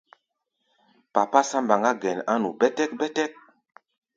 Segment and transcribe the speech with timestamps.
[1.13, 3.31] Papásá mbaŋá gɛn á nu bɛ́tɛ́k-bɛ́tɛ́k.